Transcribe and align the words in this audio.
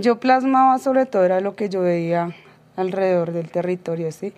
Yo 0.00 0.18
plasmaba 0.18 0.78
sobre 0.78 1.04
todo 1.04 1.24
era 1.24 1.40
lo 1.40 1.54
que 1.54 1.68
yo 1.68 1.82
veía 1.82 2.34
alrededor 2.76 3.32
del 3.32 3.50
territorio, 3.50 4.10
¿sí? 4.12 4.32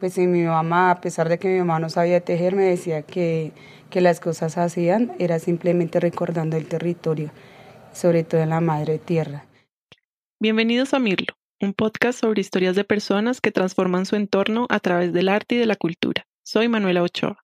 Pues 0.00 0.14
si 0.14 0.26
mi 0.26 0.42
mamá, 0.42 0.90
a 0.90 1.00
pesar 1.02 1.28
de 1.28 1.38
que 1.38 1.48
mi 1.48 1.58
mamá 1.58 1.78
no 1.80 1.90
sabía 1.90 2.20
tejer, 2.20 2.56
me 2.56 2.64
decía 2.64 3.02
que, 3.02 3.52
que 3.90 4.00
las 4.00 4.20
cosas 4.20 4.56
hacían, 4.56 5.12
era 5.18 5.38
simplemente 5.38 6.00
recordando 6.00 6.56
el 6.56 6.66
territorio, 6.66 7.30
sobre 7.92 8.24
todo 8.24 8.40
en 8.40 8.48
la 8.48 8.62
madre 8.62 8.98
tierra. 8.98 9.44
Bienvenidos 10.40 10.94
a 10.94 10.98
Mirlo, 10.98 11.34
un 11.60 11.74
podcast 11.74 12.18
sobre 12.18 12.40
historias 12.40 12.74
de 12.74 12.84
personas 12.84 13.42
que 13.42 13.52
transforman 13.52 14.06
su 14.06 14.16
entorno 14.16 14.66
a 14.70 14.80
través 14.80 15.12
del 15.12 15.28
arte 15.28 15.56
y 15.56 15.58
de 15.58 15.66
la 15.66 15.76
cultura. 15.76 16.26
Soy 16.42 16.68
Manuela 16.68 17.02
Ochoa. 17.02 17.41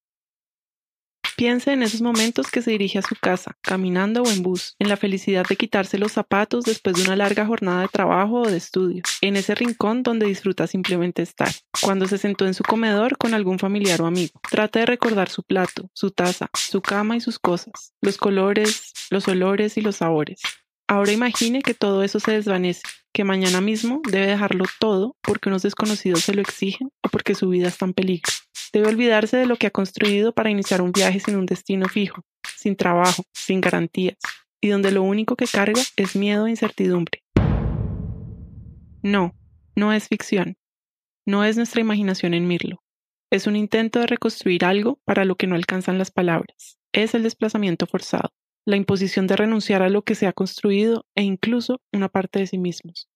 Piense 1.39 1.71
en 1.71 1.85
esos 1.85 2.03
momentos 2.03 2.51
que 2.51 2.63
se 2.63 2.73
dirige 2.73 2.99
a 2.99 3.03
su 3.03 3.15
casa, 3.15 3.57
caminando 3.63 4.25
o 4.25 4.29
en 4.29 4.43
bus, 4.43 4.75
en 4.81 4.89
la 4.89 4.97
felicidad 4.97 5.47
de 5.49 5.55
quitarse 5.55 5.97
los 5.97 6.11
zapatos 6.11 6.65
después 6.65 6.97
de 6.97 7.03
una 7.03 7.15
larga 7.15 7.47
jornada 7.47 7.83
de 7.83 7.87
trabajo 7.87 8.41
o 8.41 8.51
de 8.51 8.57
estudio, 8.57 9.05
en 9.21 9.37
ese 9.37 9.55
rincón 9.55 10.03
donde 10.03 10.27
disfruta 10.27 10.67
simplemente 10.67 11.23
estar, 11.23 11.53
cuando 11.81 12.09
se 12.09 12.19
sentó 12.19 12.45
en 12.45 12.55
su 12.55 12.65
comedor 12.65 13.17
con 13.19 13.35
algún 13.35 13.61
familiar 13.61 14.03
o 14.03 14.07
amigo. 14.07 14.41
Trate 14.51 14.81
de 14.81 14.87
recordar 14.87 15.29
su 15.29 15.45
plato, 15.45 15.89
su 15.93 16.11
taza, 16.11 16.51
su 16.55 16.83
cama 16.83 17.17
y 17.17 17.21
sus 17.21 17.39
cosas, 17.39 17.95
los 18.01 18.17
colores, 18.17 18.93
los 19.09 19.29
olores 19.29 19.77
y 19.77 19.81
los 19.81 19.95
sabores. 19.95 20.41
Ahora 20.89 21.13
imagine 21.13 21.63
que 21.63 21.75
todo 21.75 22.03
eso 22.03 22.19
se 22.19 22.33
desvanece, 22.33 22.83
que 23.13 23.23
mañana 23.23 23.61
mismo 23.61 24.03
debe 24.11 24.27
dejarlo 24.27 24.65
todo 24.81 25.15
porque 25.23 25.51
unos 25.51 25.63
desconocidos 25.63 26.25
se 26.25 26.35
lo 26.35 26.43
exigen 26.43 26.91
o 27.05 27.09
porque 27.11 27.37
su 27.37 27.49
vida 27.49 27.69
está 27.69 27.85
en 27.85 27.93
peligro. 27.93 28.33
Debe 28.73 28.89
olvidarse 28.89 29.37
de 29.37 29.47
lo 29.47 29.57
que 29.57 29.67
ha 29.67 29.71
construido 29.71 30.33
para 30.33 30.51
iniciar 30.51 30.83
un 30.83 30.93
viaje 30.93 31.21
sin 31.21 31.37
un 31.37 31.47
destino 31.47 31.89
fijo, 31.89 32.23
sin 32.57 32.77
trabajo, 32.77 33.23
sin 33.33 33.61
garantías, 33.61 34.19
y 34.61 34.69
donde 34.69 34.91
lo 34.91 35.03
único 35.03 35.37
que 35.37 35.47
carga 35.47 35.81
es 35.97 36.17
miedo 36.17 36.47
e 36.47 36.51
incertidumbre. 36.51 37.23
No, 39.03 39.35
no 39.75 39.93
es 39.93 40.09
ficción. 40.09 40.57
No 41.25 41.45
es 41.45 41.57
nuestra 41.57 41.81
imaginación 41.81 42.35
en 42.35 42.47
Mirlo. 42.47 42.83
Es 43.31 43.47
un 43.47 43.57
intento 43.57 44.01
de 44.01 44.07
reconstruir 44.07 44.65
algo 44.65 44.99
para 45.05 45.25
lo 45.25 45.37
que 45.37 45.47
no 45.47 45.55
alcanzan 45.55 45.99
las 45.99 46.11
palabras. 46.11 46.79
Es 46.93 47.15
el 47.15 47.23
desplazamiento 47.23 47.87
forzado, 47.87 48.33
la 48.67 48.77
imposición 48.77 49.27
de 49.27 49.37
renunciar 49.37 49.83
a 49.83 49.91
lo 49.91 50.03
que 50.03 50.15
se 50.15 50.27
ha 50.27 50.33
construido 50.33 51.07
e 51.15 51.23
incluso 51.23 51.81
una 51.93 52.09
parte 52.09 52.39
de 52.39 52.47
sí 52.47 52.59
mismos. 52.59 53.09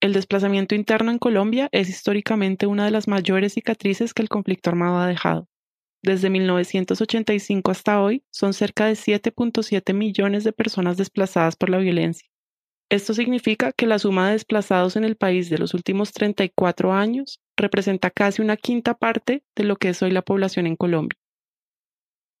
El 0.00 0.14
desplazamiento 0.14 0.74
interno 0.74 1.10
en 1.10 1.18
Colombia 1.18 1.68
es 1.72 1.90
históricamente 1.90 2.66
una 2.66 2.86
de 2.86 2.90
las 2.90 3.06
mayores 3.06 3.52
cicatrices 3.52 4.14
que 4.14 4.22
el 4.22 4.30
conflicto 4.30 4.70
armado 4.70 4.96
ha 4.96 5.06
dejado. 5.06 5.46
Desde 6.02 6.30
1985 6.30 7.70
hasta 7.70 8.00
hoy 8.00 8.24
son 8.30 8.54
cerca 8.54 8.86
de 8.86 8.94
7.7 8.94 9.92
millones 9.92 10.44
de 10.44 10.52
personas 10.52 10.96
desplazadas 10.96 11.56
por 11.56 11.68
la 11.68 11.76
violencia. 11.76 12.26
Esto 12.88 13.12
significa 13.12 13.72
que 13.72 13.86
la 13.86 13.98
suma 13.98 14.26
de 14.26 14.32
desplazados 14.32 14.96
en 14.96 15.04
el 15.04 15.16
país 15.16 15.50
de 15.50 15.58
los 15.58 15.74
últimos 15.74 16.12
34 16.12 16.94
años 16.94 17.40
representa 17.58 18.10
casi 18.10 18.40
una 18.40 18.56
quinta 18.56 18.94
parte 18.94 19.44
de 19.54 19.64
lo 19.64 19.76
que 19.76 19.90
es 19.90 20.02
hoy 20.02 20.10
la 20.10 20.22
población 20.22 20.66
en 20.66 20.76
Colombia. 20.76 21.18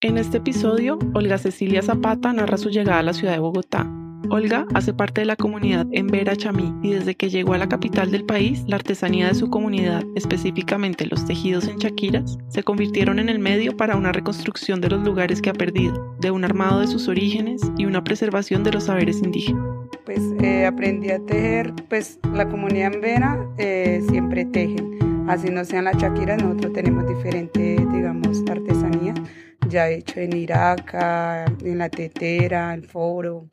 En 0.00 0.16
este 0.16 0.38
episodio, 0.38 0.98
Olga 1.12 1.36
Cecilia 1.36 1.82
Zapata 1.82 2.32
narra 2.32 2.56
su 2.56 2.70
llegada 2.70 3.00
a 3.00 3.02
la 3.02 3.12
ciudad 3.12 3.34
de 3.34 3.38
Bogotá, 3.38 3.86
Olga 4.28 4.66
hace 4.74 4.92
parte 4.92 5.22
de 5.22 5.24
la 5.24 5.36
comunidad 5.36 5.86
Embera 5.92 6.36
Chamí 6.36 6.74
y 6.82 6.92
desde 6.92 7.14
que 7.14 7.30
llegó 7.30 7.54
a 7.54 7.58
la 7.58 7.68
capital 7.68 8.10
del 8.10 8.24
país, 8.24 8.64
la 8.66 8.76
artesanía 8.76 9.28
de 9.28 9.34
su 9.34 9.48
comunidad, 9.50 10.04
específicamente 10.14 11.06
los 11.06 11.24
tejidos 11.24 11.66
en 11.66 11.78
chaquiras, 11.78 12.38
se 12.48 12.62
convirtieron 12.62 13.18
en 13.18 13.28
el 13.28 13.38
medio 13.38 13.76
para 13.76 13.96
una 13.96 14.12
reconstrucción 14.12 14.80
de 14.80 14.90
los 14.90 15.02
lugares 15.02 15.40
que 15.40 15.50
ha 15.50 15.54
perdido, 15.54 16.14
de 16.20 16.30
un 16.30 16.44
armado 16.44 16.80
de 16.80 16.86
sus 16.86 17.08
orígenes 17.08 17.62
y 17.78 17.86
una 17.86 18.04
preservación 18.04 18.62
de 18.62 18.72
los 18.72 18.84
saberes 18.84 19.22
indígenas. 19.22 19.64
Pues 20.04 20.20
eh, 20.42 20.66
aprendí 20.66 21.10
a 21.10 21.18
tejer, 21.24 21.72
pues 21.88 22.18
la 22.32 22.48
comunidad 22.48 22.94
Embera 22.94 23.46
eh, 23.58 24.02
siempre 24.10 24.44
tejen, 24.44 24.98
así 25.28 25.50
no 25.50 25.64
sean 25.64 25.84
las 25.84 25.96
chaquiras, 25.96 26.42
nosotros 26.42 26.72
tenemos 26.74 27.06
diferentes, 27.08 27.78
digamos, 27.92 28.42
artesanías 28.48 29.18
ya 29.68 29.88
hecho 29.88 30.20
en 30.20 30.36
Iraca, 30.36 31.44
en 31.62 31.78
la 31.78 31.88
tetera, 31.88 32.74
el 32.74 32.84
foro, 32.84 33.48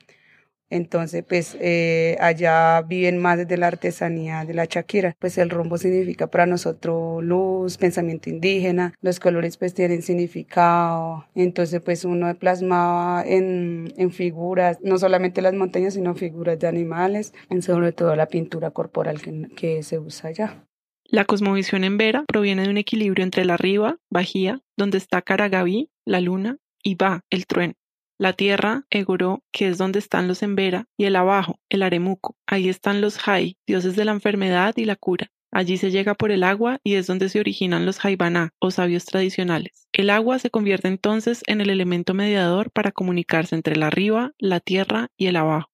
entonces, 0.69 1.23
pues 1.27 1.57
eh, 1.61 2.17
allá 2.19 2.81
viven 2.81 3.17
más 3.17 3.37
desde 3.37 3.57
la 3.57 3.67
artesanía 3.67 4.43
de 4.45 4.53
la 4.53 4.67
chaquira. 4.67 5.15
Pues 5.19 5.37
el 5.37 5.49
rombo 5.49 5.77
significa 5.77 6.27
para 6.27 6.45
nosotros 6.45 7.23
luz, 7.23 7.77
pensamiento 7.77 8.29
indígena, 8.29 8.93
los 9.01 9.19
colores 9.19 9.57
pues 9.57 9.73
tienen 9.73 10.01
significado. 10.01 11.25
Entonces, 11.35 11.81
pues 11.81 12.03
uno 12.05 12.33
plasmaba 12.35 13.23
en, 13.25 13.93
en 13.97 14.11
figuras, 14.11 14.79
no 14.81 14.97
solamente 14.97 15.41
las 15.41 15.53
montañas, 15.53 15.93
sino 15.93 16.15
figuras 16.15 16.59
de 16.59 16.67
animales, 16.67 17.33
en 17.49 17.61
sobre 17.61 17.91
todo 17.93 18.15
la 18.15 18.27
pintura 18.27 18.71
corporal 18.71 19.21
que, 19.21 19.47
que 19.55 19.83
se 19.83 19.99
usa 19.99 20.29
allá. 20.29 20.63
La 21.05 21.23
cosmovisión 21.23 21.85
en 21.85 21.97
Vera 21.97 22.25
proviene 22.27 22.63
de 22.63 22.69
un 22.69 22.77
equilibrio 22.77 23.23
entre 23.23 23.45
la 23.45 23.53
arriba, 23.53 23.97
Bajía, 24.09 24.61
donde 24.75 24.97
está 24.97 25.21
Caragaví, 25.21 25.89
la 26.03 26.19
luna, 26.19 26.57
y 26.83 26.95
Ba, 26.95 27.21
el 27.29 27.47
trueno 27.47 27.75
la 28.17 28.33
tierra, 28.33 28.85
Egoró, 28.89 29.43
que 29.51 29.67
es 29.67 29.77
donde 29.77 29.99
están 29.99 30.27
los 30.27 30.43
Embera, 30.43 30.85
y 30.97 31.05
el 31.05 31.15
abajo, 31.15 31.59
el 31.69 31.83
Aremuco. 31.83 32.35
Ahí 32.47 32.69
están 32.69 33.01
los 33.01 33.17
Jai, 33.17 33.57
dioses 33.67 33.95
de 33.95 34.05
la 34.05 34.11
enfermedad 34.11 34.75
y 34.75 34.85
la 34.85 34.95
cura. 34.95 35.31
Allí 35.51 35.77
se 35.77 35.91
llega 35.91 36.13
por 36.13 36.31
el 36.31 36.43
agua 36.43 36.79
y 36.83 36.95
es 36.95 37.07
donde 37.07 37.29
se 37.29 37.39
originan 37.39 37.85
los 37.85 37.99
Jaibaná, 37.99 38.53
o 38.59 38.69
sabios 38.71 39.05
tradicionales. 39.05 39.87
El 39.93 40.09
agua 40.09 40.39
se 40.39 40.49
convierte 40.49 40.87
entonces 40.87 41.41
en 41.47 41.61
el 41.61 41.69
elemento 41.69 42.13
mediador 42.13 42.69
para 42.71 42.91
comunicarse 42.91 43.55
entre 43.55 43.75
la 43.75 43.87
arriba, 43.87 44.33
la 44.39 44.59
tierra 44.59 45.09
y 45.15 45.27
el 45.27 45.37
abajo. 45.37 45.69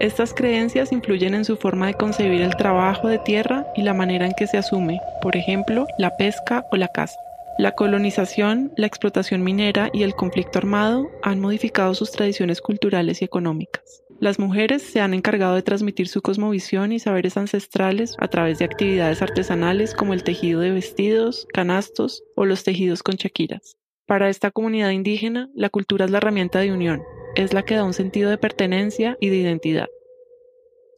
Estas 0.00 0.32
creencias 0.32 0.92
influyen 0.92 1.34
en 1.34 1.44
su 1.44 1.56
forma 1.56 1.86
de 1.86 1.94
concebir 1.94 2.40
el 2.40 2.56
trabajo 2.56 3.08
de 3.08 3.18
tierra 3.18 3.66
y 3.76 3.82
la 3.82 3.94
manera 3.94 4.26
en 4.26 4.32
que 4.32 4.46
se 4.46 4.56
asume, 4.56 5.00
por 5.20 5.36
ejemplo, 5.36 5.86
la 5.98 6.16
pesca 6.16 6.64
o 6.70 6.76
la 6.76 6.88
caza. 6.88 7.18
La 7.60 7.72
colonización, 7.72 8.72
la 8.78 8.86
explotación 8.86 9.42
minera 9.42 9.90
y 9.92 10.02
el 10.02 10.14
conflicto 10.14 10.56
armado 10.56 11.10
han 11.22 11.40
modificado 11.40 11.92
sus 11.92 12.10
tradiciones 12.10 12.62
culturales 12.62 13.20
y 13.20 13.26
económicas. 13.26 14.02
Las 14.18 14.38
mujeres 14.38 14.80
se 14.80 15.02
han 15.02 15.12
encargado 15.12 15.56
de 15.56 15.60
transmitir 15.60 16.08
su 16.08 16.22
cosmovisión 16.22 16.90
y 16.90 17.00
saberes 17.00 17.36
ancestrales 17.36 18.16
a 18.18 18.28
través 18.28 18.58
de 18.58 18.64
actividades 18.64 19.20
artesanales 19.20 19.92
como 19.92 20.14
el 20.14 20.24
tejido 20.24 20.60
de 20.60 20.70
vestidos, 20.70 21.46
canastos 21.52 22.22
o 22.34 22.46
los 22.46 22.64
tejidos 22.64 23.02
con 23.02 23.16
chaquiras. 23.16 23.76
Para 24.06 24.30
esta 24.30 24.50
comunidad 24.50 24.88
indígena, 24.88 25.50
la 25.54 25.68
cultura 25.68 26.06
es 26.06 26.10
la 26.10 26.16
herramienta 26.16 26.60
de 26.60 26.72
unión, 26.72 27.02
es 27.36 27.52
la 27.52 27.62
que 27.62 27.74
da 27.74 27.84
un 27.84 27.92
sentido 27.92 28.30
de 28.30 28.38
pertenencia 28.38 29.18
y 29.20 29.28
de 29.28 29.36
identidad. 29.36 29.88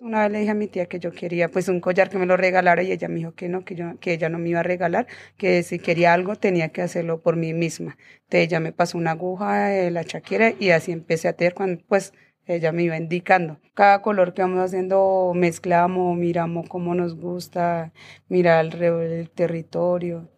Una 0.02 0.22
vez 0.22 0.32
le 0.32 0.38
dije 0.40 0.50
a 0.50 0.54
mi 0.54 0.66
tía 0.66 0.86
que 0.86 0.98
yo 0.98 1.12
quería 1.12 1.48
pues 1.48 1.68
un 1.68 1.78
collar 1.80 2.10
que 2.10 2.18
me 2.18 2.26
lo 2.26 2.36
regalara 2.36 2.82
y 2.82 2.90
ella 2.90 3.06
me 3.06 3.16
dijo 3.16 3.34
que 3.36 3.48
no, 3.48 3.64
que, 3.64 3.76
yo, 3.76 4.00
que 4.00 4.12
ella 4.12 4.28
no 4.28 4.38
me 4.38 4.48
iba 4.48 4.58
a 4.58 4.64
regalar, 4.64 5.06
que 5.36 5.62
si 5.62 5.78
quería 5.78 6.12
algo 6.12 6.34
tenía 6.34 6.70
que 6.70 6.82
hacerlo 6.82 7.20
por 7.20 7.36
mí 7.36 7.54
misma. 7.54 7.96
Entonces 8.24 8.48
ella 8.48 8.58
me 8.58 8.72
pasó 8.72 8.98
una 8.98 9.12
aguja 9.12 9.66
de 9.68 9.92
la 9.92 10.02
chaquera 10.04 10.54
y 10.58 10.70
así 10.70 10.90
empecé 10.90 11.28
a 11.28 11.34
tener 11.34 11.54
cuando 11.54 11.84
pues 11.86 12.12
ella 12.46 12.72
me 12.72 12.82
iba 12.82 12.96
indicando. 12.96 13.60
Cada 13.74 14.02
color 14.02 14.34
que 14.34 14.42
vamos 14.42 14.58
haciendo 14.58 15.32
mezclamos, 15.36 16.16
miramos 16.18 16.68
cómo 16.68 16.96
nos 16.96 17.14
gusta, 17.14 17.92
mirar 18.28 18.58
alrededor 18.58 19.08
del 19.08 19.30
territorio. 19.30 20.28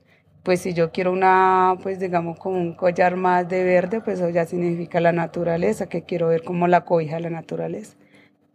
Pues 0.43 0.61
si 0.61 0.75
yo 0.75 0.93
quiero 0.93 1.11
una, 1.13 1.77
pues 1.83 1.99
digamos 2.01 2.39
como 2.39 2.59
un 2.59 2.75
collar 2.75 3.17
más 3.17 3.49
de 3.49 3.65
verde, 3.65 4.03
pues 4.03 4.19
eso 4.21 4.29
ya 4.29 4.45
significa 4.45 5.01
la 5.01 5.13
naturaleza, 5.13 5.89
que 5.89 6.03
quiero 6.05 6.29
ver 6.29 6.43
como 6.43 6.69
la 6.69 6.85
cobija 6.85 7.17
de 7.17 7.23
la 7.23 7.31
naturaleza. 7.31 7.97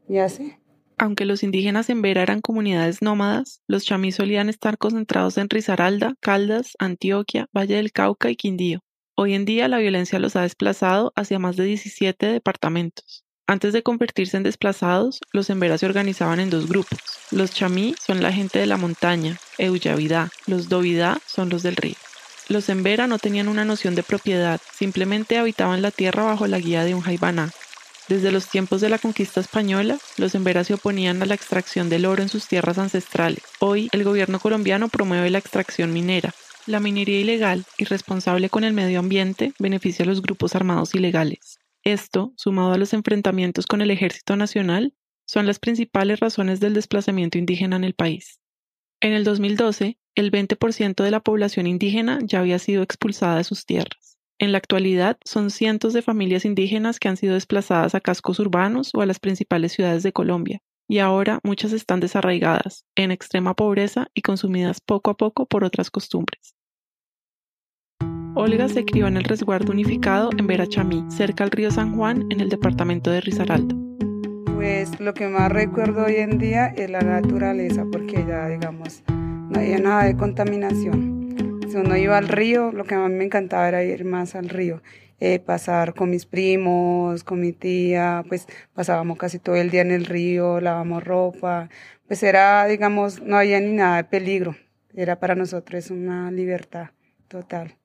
Y 0.08 0.20
así. 0.20 0.56
Aunque 1.02 1.24
los 1.24 1.44
indígenas 1.44 1.90
en 1.90 2.02
Vera 2.02 2.22
eran 2.22 2.42
comunidades 2.42 3.02
nómadas, 3.02 3.62
los 3.68 3.86
chamí 3.86 4.12
solían 4.12 4.50
estar 4.50 4.78
concentrados 4.78 5.38
en 5.38 5.50
Risaralda, 5.50 6.16
Caldas, 6.20 6.74
Antioquia, 6.78 7.48
Valle 7.56 7.76
del 7.76 7.94
Cauca 7.94 8.30
y 8.30 8.36
Quindío. 8.36 8.82
Hoy 9.16 9.34
en 9.34 9.46
día 9.46 9.70
la 9.70 9.78
violencia 9.78 10.20
los 10.20 10.36
ha 10.36 10.42
desplazado 10.42 11.14
hacia 11.16 11.40
más 11.40 11.56
de 11.56 11.64
17 11.64 12.26
departamentos. 12.26 13.24
Antes 13.48 13.72
de 13.72 13.82
convertirse 13.82 14.36
en 14.36 14.44
desplazados, 14.44 15.22
los 15.32 15.50
embera 15.50 15.78
se 15.78 15.86
organizaban 15.86 16.42
en 16.42 16.50
dos 16.50 16.68
grupos. 16.68 17.00
Los 17.32 17.54
chamí 17.54 17.96
son 18.06 18.22
la 18.22 18.34
gente 18.34 18.60
de 18.60 18.66
la 18.66 18.76
montaña, 18.76 19.38
Euyavidá. 19.58 20.32
Los 20.48 20.68
dovidá 20.68 21.22
son 21.26 21.48
los 21.48 21.64
del 21.64 21.78
río. 21.78 21.96
Los 22.50 22.68
embera 22.68 23.08
no 23.08 23.20
tenían 23.20 23.48
una 23.48 23.64
noción 23.64 23.96
de 23.96 24.04
propiedad, 24.04 24.60
simplemente 24.74 25.38
habitaban 25.38 25.82
la 25.82 25.92
tierra 25.92 26.24
bajo 26.24 26.46
la 26.48 26.60
guía 26.60 26.84
de 26.84 26.94
un 26.94 27.02
jaibaná, 27.02 27.52
desde 28.10 28.32
los 28.32 28.50
tiempos 28.50 28.82
de 28.82 28.90
la 28.90 28.98
conquista 28.98 29.40
española, 29.40 30.00
los 30.18 30.34
emberas 30.34 30.66
se 30.66 30.74
oponían 30.74 31.22
a 31.22 31.28
la 31.28 31.36
extracción 31.36 31.90
del 31.90 32.08
oro 32.08 32.24
en 32.24 32.30
sus 32.30 32.48
tierras 32.48 32.80
ancestrales. 32.80 33.44
Hoy, 33.60 33.88
el 33.92 34.04
gobierno 34.04 34.40
colombiano 34.40 34.90
promueve 34.90 35.30
la 35.30 35.38
extracción 35.38 35.94
minera. 35.94 36.34
La 36.66 36.80
minería 36.80 37.20
ilegal, 37.20 37.66
irresponsable 37.78 38.50
con 38.50 38.64
el 38.64 38.74
medio 38.74 39.00
ambiente, 39.00 39.54
beneficia 39.60 40.04
a 40.04 40.08
los 40.08 40.24
grupos 40.24 40.56
armados 40.56 40.96
ilegales. 40.96 41.60
Esto, 41.84 42.34
sumado 42.36 42.74
a 42.74 42.78
los 42.80 42.94
enfrentamientos 42.94 43.68
con 43.68 43.80
el 43.82 43.92
Ejército 43.92 44.36
Nacional, 44.36 44.96
son 45.26 45.46
las 45.46 45.60
principales 45.60 46.20
razones 46.20 46.60
del 46.60 46.74
desplazamiento 46.74 47.38
indígena 47.38 47.76
en 47.76 47.84
el 47.84 47.94
país. 47.94 48.40
En 49.02 49.14
el 49.14 49.24
2012, 49.24 50.00
el 50.16 50.32
20% 50.32 51.04
de 51.04 51.12
la 51.12 51.20
población 51.20 51.68
indígena 51.68 52.20
ya 52.24 52.40
había 52.40 52.58
sido 52.58 52.82
expulsada 52.82 53.38
de 53.38 53.44
sus 53.44 53.66
tierras. 53.66 54.19
En 54.42 54.54
la 54.54 54.58
actualidad 54.58 55.18
son 55.26 55.50
cientos 55.52 55.92
de 55.92 56.02
familias 56.02 56.46
indígenas 56.46 56.98
que 56.98 57.10
han 57.10 57.18
sido 57.18 57.34
desplazadas 57.34 57.94
a 57.94 58.00
cascos 58.00 58.40
urbanos 58.40 58.92
o 58.94 59.02
a 59.02 59.06
las 59.06 59.20
principales 59.20 59.74
ciudades 59.74 60.02
de 60.02 60.14
Colombia. 60.14 60.62
y 60.92 60.98
ahora 60.98 61.40
muchas 61.44 61.72
están 61.72 62.00
desarraigadas, 62.00 62.84
en 62.96 63.12
extrema 63.12 63.54
pobreza 63.54 64.08
y 64.16 64.24
consumidas 64.24 64.82
poco 64.82 65.12
a 65.12 65.18
poco 65.18 65.46
por 65.46 65.64
otras 65.64 65.92
costumbres. 65.92 66.56
Olga 68.34 68.68
se 68.70 68.86
crió 68.86 69.06
en 69.06 69.16
el 69.16 69.24
resguardo 69.24 69.72
unificado 69.72 70.32
en 70.36 70.48
Verachamí, 70.48 71.06
cerca 71.10 71.44
al 71.44 71.52
río 71.52 71.70
San 71.70 71.96
Juan, 71.96 72.26
en 72.32 72.40
el 72.40 72.50
departamento 72.50 73.12
de 73.12 73.22
Risaralda. 73.22 73.76
Pues 74.56 75.00
lo 75.00 75.14
que 75.14 75.28
más 75.28 75.52
recuerdo 75.52 76.06
hoy 76.06 76.16
en 76.16 76.40
día 76.40 76.68
es 76.68 76.90
la 76.90 77.02
naturaleza, 77.02 77.86
porque 77.92 78.26
ya, 78.28 78.48
digamos, 78.48 79.04
no 79.08 79.60
había 79.60 79.78
nada 79.78 80.06
de 80.06 80.18
contaminación. 80.18 81.09
Si 81.70 81.78
uno 81.78 81.96
iba 81.96 82.18
al 82.18 82.28
río, 82.28 82.72
lo 82.72 82.84
que 82.84 82.96
más 82.96 83.12
me 83.12 83.24
encantaba 83.24 83.68
era 83.68 83.84
ir 83.84 84.04
más 84.04 84.34
al 84.34 84.50
río. 84.50 84.82
Eh, 85.20 85.38
pasar 85.40 85.94
con 85.94 86.10
mis 86.10 86.26
primos, 86.26 87.24
con 87.24 87.40
mi 87.42 87.54
tía, 87.54 88.24
pues 88.28 88.48
pasábamos 88.74 89.18
casi 89.20 89.38
todo 89.38 89.56
el 89.56 89.70
día 89.70 89.82
en 89.82 89.92
el 89.92 90.06
río, 90.06 90.62
lavamos 90.62 91.04
ropa, 91.04 91.70
pues 92.08 92.24
era, 92.24 92.66
digamos, 92.66 93.22
no 93.22 93.38
había 93.38 93.60
ni 93.60 93.74
nada 93.74 93.98
de 93.98 94.04
peligro, 94.06 94.56
era 94.96 95.20
para 95.20 95.36
nosotros 95.36 95.92
una 95.92 96.32
libertad 96.32 96.90
total. 97.28 97.79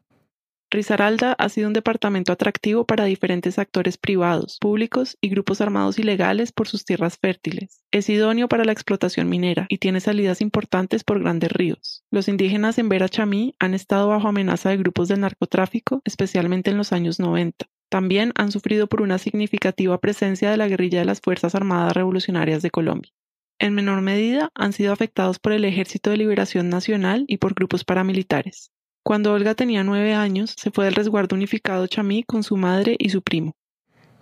Risaralda 0.75 1.35
ha 1.35 1.49
sido 1.51 1.69
un 1.69 1.73
departamento 1.73 2.33
atractivo 2.33 2.85
para 2.85 3.05
diferentes 3.05 3.61
actores 3.61 3.97
privados, 3.97 4.59
públicos 4.61 5.17
y 5.21 5.29
grupos 5.29 5.61
armados 5.61 6.01
ilegales 6.01 6.51
por 6.51 6.67
sus 6.67 6.85
tierras 6.85 7.17
fértiles. 7.17 7.85
Es 7.93 8.09
idóneo 8.09 8.49
para 8.49 8.65
la 8.65 8.73
explotación 8.73 9.29
minera 9.29 9.67
y 9.69 9.79
tiene 9.79 10.01
salidas 10.01 10.41
importantes 10.41 11.05
por 11.05 11.21
grandes 11.21 11.53
ríos. 11.53 12.03
Los 12.11 12.27
indígenas 12.27 12.77
en 12.79 12.89
Vera 12.89 13.09
Chamí 13.09 13.55
han 13.61 13.73
estado 13.73 14.09
bajo 14.09 14.27
amenaza 14.27 14.71
de 14.71 14.79
grupos 14.79 15.07
de 15.07 15.17
narcotráfico, 15.17 16.03
especialmente 16.05 16.73
en 16.73 16.77
los 16.77 16.93
años 16.93 17.21
90. 17.21 17.67
También 17.89 18.33
han 18.35 18.51
sufrido 18.51 18.89
por 18.89 19.01
una 19.01 19.19
significativa 19.19 20.01
presencia 20.01 20.51
de 20.51 20.57
la 20.57 20.67
guerrilla 20.67 20.99
de 20.99 21.05
las 21.05 21.21
Fuerzas 21.21 21.55
Armadas 21.55 21.93
Revolucionarias 21.93 22.63
de 22.63 22.73
Colombia. 22.73 23.13
En 23.61 23.75
menor 23.75 24.01
medida 24.01 24.51
han 24.57 24.73
sido 24.73 24.93
afectados 24.93 25.39
por 25.39 25.53
el 25.53 25.65
Ejército 25.65 26.11
de 26.11 26.17
Liberación 26.17 26.69
Nacional 26.69 27.27
y 27.29 27.37
por 27.37 27.55
grupos 27.55 27.85
paramilitares. 27.85 28.73
Cuando 29.05 29.35
Olga 29.35 29.55
tenía 29.55 29.85
nueve 29.85 30.15
años, 30.15 30.55
se 30.57 30.71
fue 30.71 30.87
del 30.87 30.95
resguardo 30.95 31.37
unificado 31.37 31.87
Chamí 31.87 32.23
con 32.23 32.43
su 32.43 32.57
madre 32.57 32.97
y 32.99 33.11
su 33.11 33.21
primo. 33.21 33.53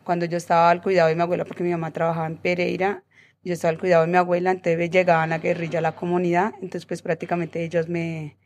Cuando 0.02 0.26
yo 0.26 0.36
estaba 0.36 0.70
al 0.70 0.82
cuidado 0.82 1.08
de 1.08 1.14
mi 1.14 1.22
abuela, 1.22 1.44
porque 1.44 1.62
mi 1.62 1.70
mamá 1.70 1.92
trabajaba 1.92 2.26
en 2.26 2.36
Pereira, 2.36 3.04
yo 3.44 3.52
estaba 3.52 3.70
al 3.70 3.78
cuidado 3.78 4.04
de 4.04 4.10
mi 4.10 4.18
abuela, 4.18 4.50
entonces 4.50 4.90
llegaban 4.90 5.32
a 5.32 5.38
guerrilla 5.38 5.78
a 5.78 5.82
la 5.82 5.92
comunidad, 5.94 6.54
entonces 6.54 6.84
pues 6.84 7.00
prácticamente 7.00 7.62
ellos 7.62 7.88
me, 7.88 8.36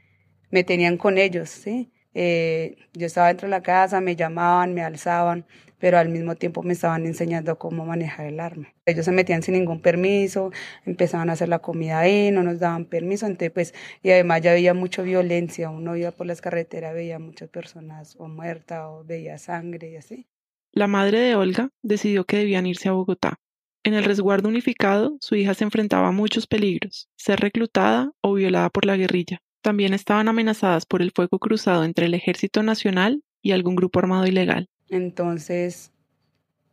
me 0.50 0.62
tenían 0.62 0.98
con 0.98 1.16
ellos, 1.16 1.48
¿sí? 1.48 1.90
Eh, 2.12 2.76
yo 2.92 3.06
estaba 3.06 3.28
dentro 3.28 3.46
de 3.46 3.52
la 3.52 3.62
casa, 3.62 4.02
me 4.02 4.14
llamaban, 4.14 4.74
me 4.74 4.82
alzaban, 4.82 5.46
pero 5.86 5.98
al 5.98 6.08
mismo 6.08 6.34
tiempo 6.34 6.64
me 6.64 6.72
estaban 6.72 7.06
enseñando 7.06 7.60
cómo 7.60 7.86
manejar 7.86 8.26
el 8.26 8.40
arma. 8.40 8.74
Ellos 8.86 9.04
se 9.04 9.12
metían 9.12 9.44
sin 9.44 9.54
ningún 9.54 9.80
permiso, 9.80 10.50
empezaban 10.84 11.30
a 11.30 11.34
hacer 11.34 11.48
la 11.48 11.60
comida 11.60 12.00
ahí, 12.00 12.32
no 12.32 12.42
nos 12.42 12.58
daban 12.58 12.86
permiso, 12.86 13.24
entonces 13.24 13.52
pues, 13.52 13.74
y 14.02 14.10
además 14.10 14.42
ya 14.42 14.50
había 14.50 14.74
mucha 14.74 15.02
violencia, 15.02 15.70
uno 15.70 15.96
iba 15.96 16.10
por 16.10 16.26
las 16.26 16.40
carreteras, 16.40 16.92
veía 16.92 17.20
muchas 17.20 17.50
personas 17.50 18.16
o 18.18 18.26
muertas 18.26 18.80
o 18.84 19.04
veía 19.04 19.38
sangre 19.38 19.92
y 19.92 19.94
así. 19.94 20.26
La 20.72 20.88
madre 20.88 21.20
de 21.20 21.36
Olga 21.36 21.70
decidió 21.82 22.24
que 22.24 22.38
debían 22.38 22.66
irse 22.66 22.88
a 22.88 22.92
Bogotá. 22.92 23.36
En 23.84 23.94
el 23.94 24.02
resguardo 24.02 24.48
unificado, 24.48 25.18
su 25.20 25.36
hija 25.36 25.54
se 25.54 25.62
enfrentaba 25.62 26.08
a 26.08 26.10
muchos 26.10 26.48
peligros, 26.48 27.08
ser 27.14 27.38
reclutada 27.38 28.10
o 28.22 28.34
violada 28.34 28.70
por 28.70 28.86
la 28.86 28.96
guerrilla. 28.96 29.38
También 29.62 29.94
estaban 29.94 30.26
amenazadas 30.26 30.84
por 30.84 31.00
el 31.00 31.12
fuego 31.12 31.38
cruzado 31.38 31.84
entre 31.84 32.06
el 32.06 32.14
Ejército 32.14 32.64
Nacional 32.64 33.22
y 33.40 33.52
algún 33.52 33.76
grupo 33.76 34.00
armado 34.00 34.26
ilegal. 34.26 34.68
Entonces, 34.90 35.92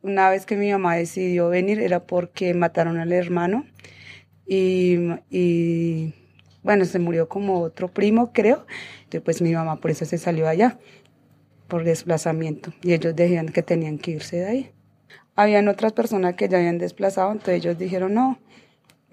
una 0.02 0.30
vez 0.30 0.46
que 0.46 0.56
mi 0.56 0.70
mamá 0.70 0.96
decidió 0.96 1.48
venir 1.48 1.80
era 1.80 2.06
porque 2.06 2.54
mataron 2.54 2.98
al 2.98 3.12
hermano 3.12 3.66
y, 4.46 4.98
y 5.30 6.14
bueno, 6.62 6.84
se 6.84 6.98
murió 6.98 7.28
como 7.28 7.60
otro 7.60 7.88
primo, 7.88 8.32
creo. 8.32 8.66
Entonces, 8.98 9.22
pues 9.22 9.42
mi 9.42 9.52
mamá 9.52 9.76
por 9.76 9.90
eso 9.90 10.04
se 10.04 10.18
salió 10.18 10.48
allá, 10.48 10.78
por 11.68 11.84
desplazamiento. 11.84 12.72
Y 12.82 12.92
ellos 12.92 13.16
decían 13.16 13.48
que 13.48 13.62
tenían 13.62 13.98
que 13.98 14.12
irse 14.12 14.36
de 14.36 14.46
ahí. 14.46 14.70
Habían 15.36 15.68
otras 15.68 15.92
personas 15.92 16.34
que 16.34 16.48
ya 16.48 16.58
habían 16.58 16.78
desplazado, 16.78 17.32
entonces 17.32 17.56
ellos 17.56 17.78
dijeron, 17.78 18.14
no, 18.14 18.38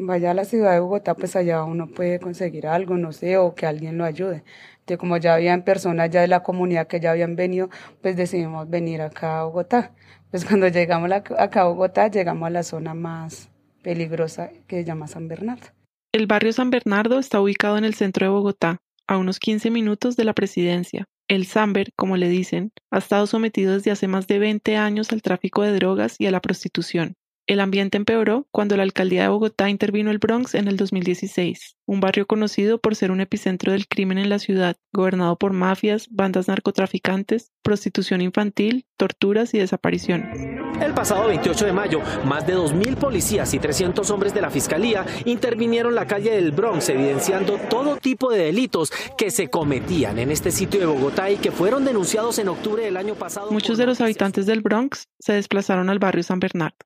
vaya 0.01 0.31
a 0.31 0.33
la 0.33 0.45
ciudad 0.45 0.73
de 0.73 0.79
Bogotá, 0.79 1.15
pues 1.15 1.35
allá 1.35 1.63
uno 1.63 1.87
puede 1.87 2.19
conseguir 2.19 2.67
algo, 2.67 2.97
no 2.97 3.11
sé, 3.11 3.37
o 3.37 3.55
que 3.55 3.65
alguien 3.65 3.97
lo 3.97 4.05
ayude. 4.05 4.43
Entonces, 4.79 4.97
como 4.97 5.17
ya 5.17 5.35
habían 5.35 5.63
personas 5.63 6.09
ya 6.09 6.21
de 6.21 6.27
la 6.27 6.43
comunidad 6.43 6.87
que 6.87 6.99
ya 6.99 7.11
habían 7.11 7.35
venido, 7.35 7.69
pues 8.01 8.15
decidimos 8.15 8.69
venir 8.69 9.01
acá 9.01 9.39
a 9.39 9.43
Bogotá. 9.45 9.93
Pues 10.31 10.45
cuando 10.47 10.67
llegamos 10.67 11.11
acá 11.11 11.61
a 11.61 11.65
Bogotá, 11.65 12.09
llegamos 12.09 12.47
a 12.47 12.49
la 12.49 12.63
zona 12.63 12.93
más 12.93 13.49
peligrosa 13.83 14.51
que 14.67 14.77
se 14.77 14.85
llama 14.85 15.07
San 15.07 15.27
Bernardo. 15.27 15.67
El 16.11 16.27
barrio 16.27 16.51
San 16.51 16.69
Bernardo 16.69 17.19
está 17.19 17.39
ubicado 17.39 17.77
en 17.77 17.85
el 17.85 17.93
centro 17.93 18.25
de 18.25 18.31
Bogotá, 18.31 18.79
a 19.07 19.17
unos 19.17 19.39
15 19.39 19.71
minutos 19.71 20.15
de 20.17 20.25
la 20.25 20.33
presidencia. 20.33 21.05
El 21.27 21.45
Samber, 21.45 21.93
como 21.95 22.17
le 22.17 22.27
dicen, 22.27 22.73
ha 22.91 22.97
estado 22.97 23.25
sometido 23.25 23.73
desde 23.73 23.91
hace 23.91 24.07
más 24.09 24.27
de 24.27 24.37
20 24.37 24.75
años 24.75 25.13
al 25.13 25.21
tráfico 25.21 25.61
de 25.61 25.71
drogas 25.71 26.17
y 26.19 26.27
a 26.27 26.31
la 26.31 26.41
prostitución. 26.41 27.15
El 27.51 27.59
ambiente 27.59 27.97
empeoró 27.97 28.47
cuando 28.49 28.77
la 28.77 28.83
alcaldía 28.83 29.23
de 29.23 29.27
Bogotá 29.27 29.69
intervino 29.69 30.09
el 30.09 30.19
Bronx 30.19 30.55
en 30.55 30.69
el 30.69 30.77
2016, 30.77 31.75
un 31.85 31.99
barrio 31.99 32.25
conocido 32.25 32.79
por 32.79 32.95
ser 32.95 33.11
un 33.11 33.19
epicentro 33.19 33.73
del 33.73 33.89
crimen 33.89 34.17
en 34.19 34.29
la 34.29 34.39
ciudad, 34.39 34.77
gobernado 34.93 35.37
por 35.37 35.51
mafias, 35.51 36.07
bandas 36.09 36.47
narcotraficantes, 36.47 37.51
prostitución 37.61 38.21
infantil, 38.21 38.85
torturas 38.95 39.53
y 39.53 39.57
desapariciones. 39.57 40.39
El 40.81 40.93
pasado 40.93 41.27
28 41.27 41.65
de 41.65 41.73
mayo, 41.73 41.99
más 42.23 42.47
de 42.47 42.55
2.000 42.55 42.95
policías 42.95 43.53
y 43.53 43.59
300 43.59 44.09
hombres 44.11 44.33
de 44.33 44.39
la 44.39 44.49
Fiscalía 44.49 45.05
intervinieron 45.25 45.93
la 45.93 46.07
calle 46.07 46.31
del 46.31 46.53
Bronx, 46.53 46.87
evidenciando 46.87 47.57
todo 47.69 47.97
tipo 47.97 48.31
de 48.31 48.45
delitos 48.45 48.93
que 49.17 49.29
se 49.29 49.49
cometían 49.49 50.19
en 50.19 50.31
este 50.31 50.51
sitio 50.51 50.79
de 50.79 50.85
Bogotá 50.85 51.29
y 51.29 51.35
que 51.35 51.51
fueron 51.51 51.83
denunciados 51.83 52.39
en 52.39 52.47
octubre 52.47 52.85
del 52.85 52.95
año 52.95 53.15
pasado. 53.15 53.51
Muchos 53.51 53.77
de 53.77 53.87
los 53.87 53.99
habitantes 53.99 54.45
del 54.45 54.61
Bronx 54.61 55.09
se 55.19 55.33
desplazaron 55.33 55.89
al 55.89 55.99
barrio 55.99 56.23
San 56.23 56.39
Bernardo. 56.39 56.77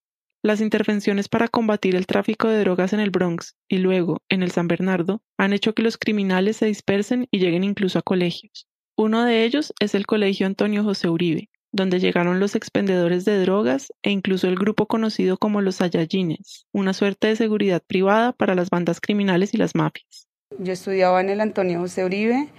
Las 0.45 0.61
intervenciones 0.61 1.27
para 1.27 1.47
combatir 1.47 1.95
el 1.95 2.05
tráfico 2.05 2.47
de 2.47 2.59
drogas 2.59 2.93
en 2.93 2.99
el 2.99 3.09
Bronx 3.09 3.55
y 3.67 3.79
luego 3.79 4.21
en 4.29 4.43
el 4.43 4.51
San 4.51 4.67
Bernardo 4.67 5.23
han 5.39 5.53
hecho 5.53 5.73
que 5.73 5.81
los 5.81 5.97
criminales 5.97 6.57
se 6.57 6.67
dispersen 6.67 7.27
y 7.31 7.39
lleguen 7.39 7.63
incluso 7.63 7.97
a 7.97 8.03
colegios. 8.03 8.67
Uno 8.95 9.23
de 9.23 9.43
ellos 9.43 9.73
es 9.79 9.95
el 9.95 10.05
Colegio 10.05 10.45
Antonio 10.45 10.83
José 10.83 11.09
Uribe, 11.09 11.49
donde 11.71 11.99
llegaron 11.99 12.39
los 12.39 12.53
expendedores 12.53 13.25
de 13.25 13.41
drogas 13.41 13.91
e 14.03 14.11
incluso 14.11 14.47
el 14.47 14.55
grupo 14.55 14.85
conocido 14.85 15.39
como 15.39 15.61
los 15.61 15.77
Saiyajines, 15.77 16.67
una 16.71 16.93
suerte 16.93 17.29
de 17.29 17.37
seguridad 17.37 17.81
privada 17.81 18.31
para 18.31 18.53
las 18.53 18.69
bandas 18.69 19.01
criminales 19.01 19.51
y 19.55 19.57
las 19.57 19.73
mafias. 19.73 20.27
Yo 20.59 20.73
estudiaba 20.73 21.21
en 21.21 21.31
el 21.31 21.41
Antonio 21.41 21.79
José 21.79 22.05
Uribe, 22.05 22.49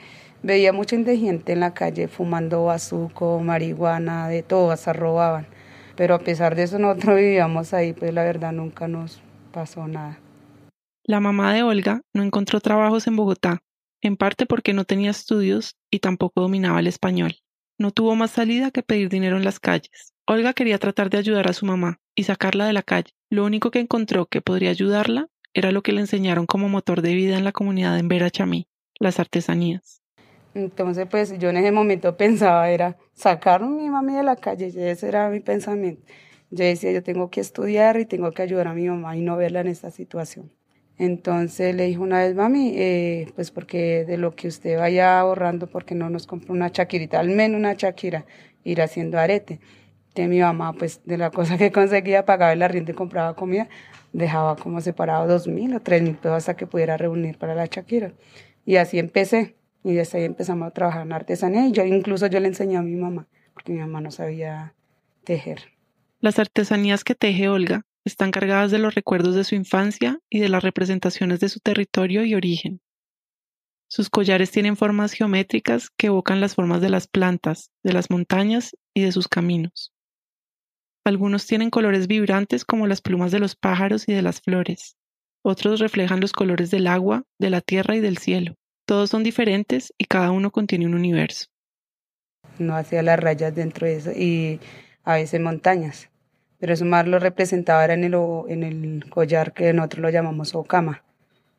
veía 0.43 0.73
mucha 0.73 0.97
gente 0.97 1.53
en 1.53 1.61
la 1.61 1.73
calle 1.73 2.09
fumando 2.09 2.65
bazuco, 2.65 3.39
marihuana, 3.39 4.27
de 4.27 4.43
todo, 4.43 4.73
hasta 4.73 4.93
robaban 4.93 5.55
pero 5.97 6.15
a 6.15 6.19
pesar 6.19 6.55
de 6.55 6.65
eso 6.65 6.79
nosotros 6.79 7.17
vivíamos 7.21 7.75
ahí, 7.75 7.93
pues 7.93 8.13
la 8.13 8.25
verdad 8.25 8.53
nunca 8.53 8.89
nos 8.89 9.21
pasó 9.53 9.89
nada. 9.89 10.19
La 11.05 11.21
mamá 11.21 11.55
de 11.55 11.63
Olga 11.63 12.03
no 12.13 12.23
encontró 12.23 12.61
trabajos 12.61 13.07
en 13.07 13.17
Bogotá, 13.17 13.63
en 14.01 14.17
parte 14.17 14.47
porque 14.47 14.73
no 14.73 14.85
tenía 14.85 15.11
estudios 15.11 15.77
y 15.91 16.01
tampoco 16.01 16.41
dominaba 16.41 16.81
el 16.81 16.87
español. 16.87 17.37
No 17.79 17.91
tuvo 17.91 18.17
más 18.17 18.33
salida 18.33 18.71
que 18.71 18.83
pedir 18.83 19.09
dinero 19.09 19.37
en 19.37 19.45
las 19.45 19.61
calles. 19.61 20.15
Olga 20.27 20.53
quería 20.55 20.79
tratar 20.79 21.11
de 21.11 21.19
ayudar 21.19 21.49
a 21.49 21.53
su 21.53 21.67
mamá 21.67 22.01
y 22.15 22.25
sacarla 22.25 22.67
de 22.67 22.73
la 22.73 22.83
calle. 22.83 23.13
Lo 23.31 23.45
único 23.45 23.71
que 23.71 23.81
encontró 23.81 24.27
que 24.27 24.41
podría 24.41 24.71
ayudarla 24.71 25.29
era 25.55 25.73
lo 25.73 25.83
que 25.83 25.93
le 25.93 26.01
enseñaron 26.01 26.47
como 26.47 26.69
motor 26.69 27.03
de 27.03 27.15
vida 27.15 27.39
en 27.39 27.45
la 27.45 27.53
comunidad 27.53 27.99
en 27.99 28.09
Vera 28.09 28.31
Chamí, 28.31 28.67
las 28.99 29.21
artesanías. 29.21 30.03
Entonces, 30.57 31.07
pues 31.11 31.39
yo 31.39 31.51
en 31.51 31.59
ese 31.59 31.71
momento 31.71 32.17
pensaba, 32.17 32.71
era 32.71 32.97
sacar 33.13 33.63
a 33.63 33.67
mi 33.67 33.91
mami 33.91 34.15
de 34.15 34.23
la 34.23 34.37
calle, 34.37 34.69
ese 34.69 35.07
era 35.07 35.29
mi 35.29 35.41
pensamiento. 35.41 36.03
Yo 36.51 36.65
decía, 36.65 36.93
yo 36.93 37.03
tengo 37.03 37.29
que 37.29 37.41
estudiar 37.41 38.01
y 38.01 38.07
tengo 38.07 38.33
que 38.33 38.41
ayudar 38.41 38.69
a 38.69 38.73
mi 38.73 38.89
mamá 38.89 39.17
y 39.19 39.21
no 39.21 39.37
verla 39.37 39.61
en 39.61 39.67
esta 39.67 39.91
situación. 39.91 40.51
Entonces 40.97 41.75
le 41.75 41.85
dije 41.85 41.99
una 41.99 42.21
vez, 42.21 42.35
mami, 42.35 42.73
eh, 42.75 43.31
pues 43.35 43.51
porque 43.51 44.07
de 44.07 44.17
lo 44.17 44.35
que 44.35 44.49
usted 44.49 44.79
vaya 44.79 45.21
ahorrando, 45.21 45.67
porque 45.67 45.95
no 45.95 46.09
nos 46.09 46.27
compra 46.27 46.55
una 46.55 46.73
chaquirita, 46.73 47.21
al 47.21 47.29
menos 47.29 47.59
una 47.59 47.77
chaquira, 47.77 48.25
ir 48.65 48.81
haciendo 48.81 49.19
arete. 49.19 49.61
De 50.15 50.27
mi 50.27 50.41
mamá, 50.41 50.73
pues 50.73 51.03
de 51.05 51.19
la 51.19 51.31
cosa 51.31 51.59
que 51.59 51.71
conseguía, 51.71 52.25
pagaba 52.25 52.55
el 52.55 52.63
arriendo 52.63 52.93
y 52.93 52.95
compraba 52.95 53.37
comida, 53.37 53.69
dejaba 54.15 54.57
como 54.57 54.81
separado 54.81 55.27
dos 55.27 55.49
mil 55.49 55.75
o 55.75 55.81
tres 55.81 56.01
mil 56.01 56.15
pesos 56.17 56.39
hasta 56.39 56.57
que 56.57 56.67
pudiera 56.67 56.97
reunir 56.97 57.37
para 57.37 57.55
la 57.55 57.69
chaquira. 57.69 58.15
Y 58.65 58.77
así 58.77 58.99
empecé. 58.99 59.57
Y 59.87 59.95
desde 59.95 60.19
ahí 60.19 60.25
empezamos 60.25 60.67
a 60.67 60.73
trabajar 60.73 61.03
en 61.03 61.13
artesanía 61.13 61.69
y 61.69 61.71
yo 61.71 61.85
incluso 61.85 62.27
yo 62.27 62.41
le 62.41 62.49
enseñé 62.49 62.77
a 62.77 62.83
mi 62.83 62.97
mamá, 62.97 63.29
porque 63.55 63.73
mi 63.73 63.79
mamá 63.79 64.01
no 64.01 64.11
sabía 64.11 64.75
tejer. 65.23 65.61
Las 66.19 66.41
artesanías 66.41 67.05
que 67.05 67.15
teje 67.15 67.49
Olga 67.49 67.83
están 68.05 68.33
cargadas 68.33 68.73
de 68.73 68.81
los 68.81 68.97
recuerdos 68.97 69.37
de 69.37 69.45
su 69.45 69.55
infancia 69.55 70.19
y 70.29 70.41
de 70.41 70.49
las 70.49 70.65
representaciones 70.65 71.39
de 71.39 71.49
su 71.49 71.61
territorio 71.61 72.25
y 72.25 72.35
origen. 72.35 72.81
Sus 73.87 74.11
collares 74.11 74.51
tienen 74.51 74.77
formas 74.77 75.13
geométricas 75.13 75.89
que 75.97 76.09
evocan 76.09 76.41
las 76.41 76.57
formas 76.57 76.81
de 76.81 76.91
las 76.91 77.07
plantas, 77.07 77.71
de 77.85 77.93
las 77.93 78.11
montañas 78.11 78.77
y 78.93 79.03
de 79.03 79.13
sus 79.13 79.29
caminos. 79.29 79.93
Algunos 81.05 81.47
tienen 81.47 81.71
colores 81.71 82.09
vibrantes 82.09 82.65
como 82.65 82.89
las 82.89 83.03
plumas 83.03 83.31
de 83.31 83.39
los 83.39 83.55
pájaros 83.55 84.09
y 84.09 84.15
de 84.15 84.23
las 84.23 84.41
flores. 84.41 84.97
Otros 85.45 85.79
reflejan 85.79 86.19
los 86.19 86.33
colores 86.33 86.73
del 86.73 86.89
agua, 86.89 87.23
de 87.39 87.51
la 87.51 87.61
tierra 87.61 87.95
y 87.95 88.01
del 88.01 88.19
cielo. 88.19 88.57
Todos 88.87 89.11
son 89.11 89.25
diferentes 89.25 89.93
y 89.99 90.05
cada 90.05 90.31
uno 90.31 90.53
contiene 90.53 90.87
un 90.87 90.95
universo. 90.95 91.47
No 92.61 92.77
hacía 92.77 93.03
las 93.03 93.19
rayas 93.19 93.53
dentro 93.53 93.85
de 93.87 93.97
eso 93.97 94.13
y 94.13 94.61
a 95.03 95.15
veces 95.15 95.41
montañas. 95.41 96.09
Pero 96.59 96.73
eso 96.73 96.85
más 96.85 97.07
lo 97.07 97.19
representaba 97.19 97.85
en 97.87 98.05
el, 98.05 98.15
en 98.49 98.63
el 98.63 99.11
collar 99.11 99.53
que 99.53 99.73
nosotros 99.73 100.03
lo 100.03 100.11
llamamos 100.11 100.55
okama. 100.55 101.03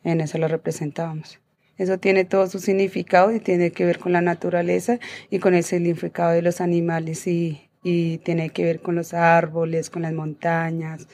En 0.05 0.21
eso 0.21 0.37
lo 0.37 0.47
representábamos. 0.47 1.39
Eso 1.77 1.99
tiene 1.99 2.23
todo 2.23 2.47
su 2.47 2.59
significado 2.59 3.33
y 3.33 3.41
tiene 3.41 3.71
que 3.71 3.85
ver 3.85 3.99
con 3.99 4.13
la 4.13 4.21
naturaleza 4.21 4.97
y 5.29 5.39
con 5.39 5.53
el 5.53 5.63
significado 5.63 6.31
de 6.31 6.41
los 6.41 6.61
animales 6.61 7.27
y, 7.27 7.69
y 7.83 8.19
tiene 8.19 8.51
que 8.51 8.63
ver 8.63 8.79
con 8.79 8.95
los 8.95 9.13
árboles, 9.13 9.89
con 9.89 10.03
las 10.03 10.13
montañas. 10.13 11.07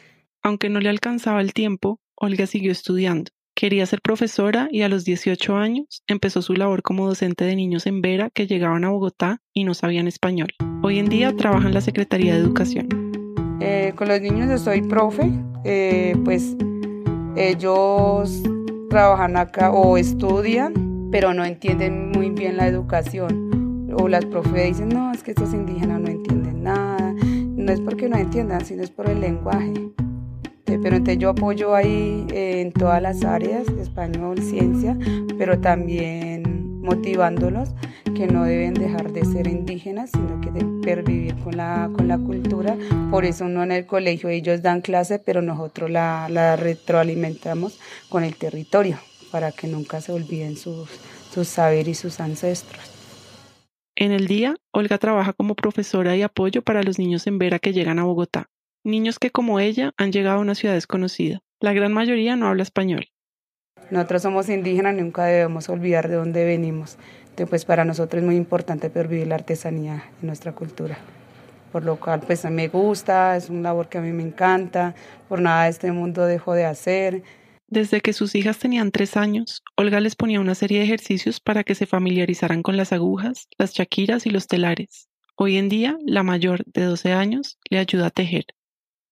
Aunque 0.44 0.70
no 0.70 0.80
le 0.80 0.90
alcanzaba 0.90 1.42
el 1.42 1.54
tiempo, 1.54 2.00
Olga 2.16 2.46
siguió 2.46 2.72
estudiando. 2.72 3.32
Quería 3.56 3.86
ser 3.86 4.02
profesora 4.02 4.68
y 4.72 4.82
a 4.82 4.90
los 4.90 5.06
18 5.06 5.56
años 5.56 6.04
empezó 6.08 6.42
su 6.42 6.54
labor 6.54 6.82
como 6.82 7.08
docente 7.08 7.46
de 7.46 7.56
niños 7.56 7.86
en 7.86 8.02
Vera 8.02 8.32
que 8.32 8.48
llegaban 8.48 8.84
a 8.84 8.90
Bogotá 8.90 9.42
y 9.54 9.64
no 9.64 9.76
sabían 9.76 10.08
español. 10.08 10.50
Hoy 10.82 10.98
en 10.98 11.08
día 11.08 11.36
trabaja 11.36 11.68
en 11.68 11.76
la 11.76 11.82
Secretaría 11.82 12.34
de 12.34 12.40
Educación. 12.40 12.88
Eh, 13.62 13.94
con 13.96 14.08
los 14.08 14.20
niños 14.22 14.60
soy 14.60 14.82
profe, 14.82 15.32
eh, 15.66 16.16
pues 16.26 16.58
ellos 17.36 18.42
trabajan 18.90 19.38
acá 19.38 19.72
o 19.72 19.98
estudian, 19.98 21.10
pero 21.12 21.34
no 21.36 21.46
entienden 21.46 22.10
muy 22.12 22.32
bien 22.32 22.58
la 22.58 22.68
educación. 22.68 23.94
O 24.00 24.08
las 24.08 24.26
profes 24.26 24.66
dicen, 24.66 24.90
no, 24.90 25.12
es 25.12 25.22
que 25.22 25.32
estos 25.32 25.54
indígenas 25.54 26.02
no 26.02 26.10
entienden 26.10 26.64
nada. 26.64 27.14
No 27.24 27.72
es 27.72 27.80
porque 27.82 28.10
no 28.10 28.18
entiendan, 28.18 28.66
sino 28.66 28.82
es 28.82 28.90
por 28.90 29.08
el 29.08 29.22
lenguaje. 29.22 29.74
Pero 30.66 30.96
entonces 30.96 31.18
yo 31.20 31.30
apoyo 31.30 31.76
ahí 31.76 32.26
eh, 32.32 32.62
en 32.62 32.72
todas 32.72 33.02
las 33.02 33.24
áreas, 33.24 33.68
español, 33.80 34.42
ciencia, 34.42 34.98
pero 35.38 35.60
también 35.60 36.82
motivándolos 36.82 37.70
que 38.16 38.28
no 38.28 38.44
deben 38.44 38.74
dejar 38.74 39.12
de 39.12 39.26
ser 39.26 39.48
indígenas, 39.48 40.12
sino 40.12 40.40
que 40.42 40.52
deben 40.52 40.82
pervivir 40.82 41.36
con 41.40 41.58
la, 41.58 41.90
con 41.96 42.08
la 42.08 42.18
cultura. 42.18 42.78
Por 43.10 43.26
eso 43.26 43.46
uno 43.46 43.64
en 43.64 43.72
el 43.72 43.86
colegio 43.86 44.30
ellos 44.30 44.62
dan 44.62 44.82
clase, 44.82 45.20
pero 45.20 45.42
nosotros 45.42 45.90
la, 45.90 46.28
la 46.30 46.56
retroalimentamos 46.56 47.80
con 48.10 48.24
el 48.24 48.36
territorio, 48.36 49.00
para 49.32 49.52
que 49.52 49.68
nunca 49.68 50.02
se 50.02 50.12
olviden 50.12 50.58
sus, 50.58 50.90
sus 51.34 51.48
saberes 51.48 51.88
y 51.88 52.02
sus 52.02 52.20
ancestros. 52.20 52.92
En 53.96 54.12
el 54.12 54.28
día, 54.28 54.56
Olga 54.72 54.98
trabaja 54.98 55.34
como 55.34 55.56
profesora 55.56 56.16
y 56.16 56.24
apoyo 56.24 56.62
para 56.62 56.84
los 56.84 57.00
niños 57.00 57.28
en 57.28 57.38
Vera 57.38 57.60
que 57.60 57.74
llegan 57.74 58.00
a 58.00 58.04
Bogotá. 58.04 58.50
Niños 58.86 59.18
que 59.18 59.32
como 59.32 59.62
ella 59.62 59.94
han 59.96 60.12
llegado 60.12 60.40
a 60.40 60.42
una 60.42 60.56
ciudad 60.56 60.74
desconocida. 60.74 61.42
La 61.62 61.72
gran 61.72 61.94
mayoría 61.94 62.36
no 62.36 62.48
habla 62.48 62.64
español. 62.64 63.08
Nosotros 63.92 64.24
somos 64.24 64.50
indígenas, 64.50 64.94
nunca 64.96 65.24
debemos 65.24 65.70
olvidar 65.70 66.10
de 66.10 66.16
dónde 66.16 66.44
venimos. 66.44 66.98
Entonces, 67.22 67.48
pues 67.50 67.64
para 67.64 67.86
nosotros 67.86 68.22
es 68.22 68.26
muy 68.26 68.36
importante 68.36 68.90
pervivir 68.90 69.28
la 69.28 69.36
artesanía 69.36 70.04
en 70.22 70.28
nuestra 70.28 70.52
cultura. 70.52 70.98
Por 71.72 71.86
lo 71.86 71.98
cual, 71.98 72.20
pues 72.20 72.44
me 72.44 72.68
gusta, 72.68 73.38
es 73.38 73.50
una 73.50 73.70
labor 73.70 73.88
que 73.88 74.00
a 74.00 74.02
mí 74.02 74.12
me 74.12 74.24
encanta, 74.24 74.96
por 75.30 75.40
nada 75.40 75.64
de 75.64 75.70
este 75.70 75.94
mundo 75.94 76.26
dejo 76.26 76.54
de 76.54 76.66
hacer. 76.66 77.24
Desde 77.70 78.02
que 78.02 78.12
sus 78.12 78.36
hijas 78.36 78.60
tenían 78.60 78.92
tres 78.92 79.16
años, 79.16 79.64
Olga 79.78 80.02
les 80.02 80.18
ponía 80.18 80.42
una 80.42 80.56
serie 80.56 80.80
de 80.80 80.86
ejercicios 80.86 81.40
para 81.40 81.64
que 81.64 81.74
se 81.74 81.86
familiarizaran 81.86 82.64
con 82.64 82.76
las 82.76 82.92
agujas, 82.92 83.48
las 83.58 83.74
chaquiras 83.74 84.26
y 84.26 84.30
los 84.30 84.48
telares. 84.48 85.08
Hoy 85.36 85.56
en 85.56 85.70
día, 85.70 85.98
la 86.06 86.22
mayor, 86.24 86.66
de 86.66 86.84
12 86.84 87.14
años, 87.14 87.58
le 87.70 87.80
ayuda 87.80 88.08
a 88.08 88.12
tejer. 88.12 88.46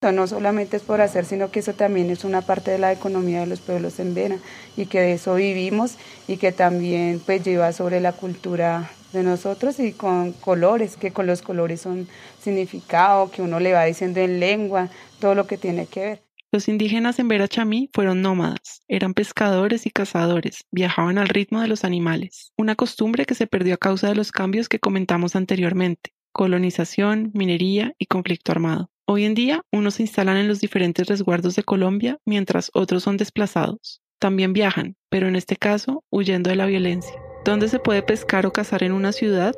No 0.02 0.26
solamente 0.26 0.78
es 0.78 0.84
por 0.84 1.00
hacer, 1.00 1.26
sino 1.26 1.52
que 1.52 1.60
eso 1.60 1.74
también 1.74 2.10
es 2.10 2.24
una 2.24 2.42
parte 2.42 2.72
de 2.72 2.80
la 2.80 2.92
economía 2.92 3.42
de 3.42 3.46
los 3.46 3.60
pueblos 3.60 4.00
en 4.00 4.16
Vera 4.16 4.38
y 4.76 4.88
que 4.88 5.00
de 5.00 5.14
eso 5.14 5.36
vivimos 5.36 5.98
y 6.28 6.38
que 6.38 6.52
también 6.52 7.22
pues 7.24 7.44
lleva 7.44 7.72
sobre 7.72 8.02
la 8.02 8.12
cultura 8.12 8.90
de 9.14 9.22
nosotros 9.22 9.80
y 9.80 9.94
con 9.94 10.32
colores, 10.34 10.98
que 10.98 11.12
con 11.12 11.28
los 11.28 11.44
colores 11.44 11.82
son 11.82 12.08
significado, 12.42 13.30
que 13.30 13.44
uno 13.44 13.60
le 13.60 13.74
va 13.74 13.86
diciendo 13.86 14.20
en 14.22 14.40
lengua, 14.40 14.90
todo 15.20 15.36
lo 15.36 15.46
que 15.46 15.60
tiene 15.60 15.86
que 15.86 16.00
ver. 16.00 16.24
Los 16.52 16.68
indígenas 16.68 17.20
en 17.20 17.28
Vera 17.28 17.48
Chamí 17.48 17.90
fueron 17.94 18.22
nómadas, 18.22 18.82
eran 18.88 19.14
pescadores 19.14 19.86
y 19.86 19.92
cazadores, 19.92 20.66
viajaban 20.72 21.18
al 21.18 21.30
ritmo 21.30 21.62
de 21.62 21.68
los 21.68 21.86
animales, 21.86 22.52
una 22.58 22.76
costumbre 22.76 23.26
que 23.26 23.36
se 23.36 23.48
perdió 23.48 23.76
a 23.76 23.78
causa 23.78 24.10
de 24.10 24.16
los 24.16 24.32
cambios 24.32 24.68
que 24.68 24.80
comentamos 24.80 25.36
anteriormente, 25.36 26.14
colonización, 26.34 27.32
minería 27.34 27.94
y 27.98 28.08
conflicto 28.08 28.52
armado. 28.52 28.91
Hoy 29.14 29.26
en 29.26 29.34
día, 29.34 29.66
unos 29.74 29.96
se 29.96 30.04
instalan 30.04 30.38
en 30.38 30.48
los 30.48 30.62
diferentes 30.62 31.06
resguardos 31.06 31.58
de 31.58 31.64
Colombia 31.64 32.18
mientras 32.24 32.72
otros 32.74 33.04
son 33.04 33.18
desplazados. 33.18 34.02
También 34.20 34.54
viajan, 34.54 34.96
pero 35.10 35.28
en 35.28 35.36
este 35.36 35.58
caso 35.58 36.06
huyendo 36.10 36.50
de 36.50 36.56
la 36.56 36.66
violencia. 36.66 37.12
¿Dónde 37.44 37.68
se 37.68 37.80
puede 37.80 38.04
pescar 38.04 38.46
o 38.46 38.54
cazar 38.54 38.84
en 38.84 38.94
una 38.94 39.12
ciudad? 39.12 39.54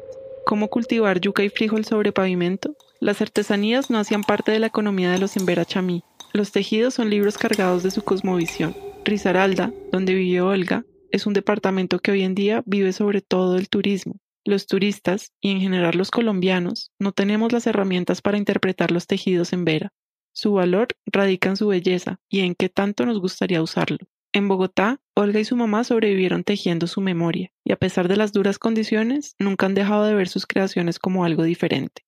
¿Cómo 0.47 0.69
cultivar 0.69 1.21
yuca 1.21 1.43
y 1.43 1.49
frijol 1.49 1.85
sobre 1.85 2.11
pavimento? 2.11 2.75
Las 2.99 3.21
artesanías 3.21 3.91
no 3.91 3.99
hacían 3.99 4.23
parte 4.23 4.51
de 4.51 4.57
la 4.57 4.65
economía 4.65 5.11
de 5.11 5.19
los 5.19 5.37
Invera 5.37 5.65
Chamí. 5.65 6.03
Los 6.33 6.51
tejidos 6.51 6.95
son 6.95 7.11
libros 7.11 7.37
cargados 7.37 7.83
de 7.83 7.91
su 7.91 8.03
cosmovisión. 8.03 8.75
Risaralda, 9.05 9.71
donde 9.91 10.15
vivió 10.15 10.47
Olga, 10.47 10.83
es 11.11 11.27
un 11.27 11.33
departamento 11.33 11.99
que 11.99 12.09
hoy 12.09 12.23
en 12.23 12.33
día 12.33 12.63
vive 12.65 12.91
sobre 12.91 13.21
todo 13.21 13.57
el 13.57 13.69
turismo, 13.69 14.15
los 14.45 14.67
turistas, 14.67 15.31
y 15.41 15.51
en 15.51 15.61
general 15.61 15.97
los 15.97 16.11
colombianos, 16.11 16.91
no 16.99 17.11
tenemos 17.11 17.51
las 17.51 17.67
herramientas 17.67 18.21
para 18.21 18.37
interpretar 18.37 18.91
los 18.91 19.07
tejidos 19.07 19.53
en 19.53 19.65
Vera. 19.65 19.93
Su 20.33 20.53
valor 20.53 20.87
radica 21.05 21.49
en 21.49 21.57
su 21.57 21.67
belleza 21.67 22.19
y 22.29 22.41
en 22.41 22.55
qué 22.55 22.69
tanto 22.69 23.05
nos 23.05 23.19
gustaría 23.19 23.61
usarlo. 23.61 23.99
En 24.31 24.47
Bogotá, 24.47 24.99
Olga 25.15 25.39
y 25.39 25.45
su 25.45 25.55
mamá 25.55 25.83
sobrevivieron 25.83 26.43
tejiendo 26.43 26.87
su 26.87 27.01
memoria, 27.01 27.51
y 27.63 27.71
a 27.71 27.75
pesar 27.75 28.07
de 28.07 28.17
las 28.17 28.31
duras 28.31 28.57
condiciones, 28.57 29.35
nunca 29.37 29.67
han 29.67 29.75
dejado 29.75 30.05
de 30.05 30.15
ver 30.15 30.27
sus 30.27 30.47
creaciones 30.47 30.97
como 30.97 31.23
algo 31.23 31.43
diferente. 31.43 32.03